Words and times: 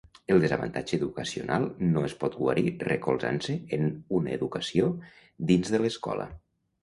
El 0.35 0.39
desavantatge 0.43 0.95
educacional 0.97 1.65
no 1.89 2.01
es 2.07 2.15
pot 2.23 2.37
guarir 2.45 2.65
recolzant-se 2.87 3.57
en 3.77 3.85
una 4.21 4.33
educació 4.39 4.87
dins 5.51 5.73
de 5.77 5.81
l'escola. 5.85 6.27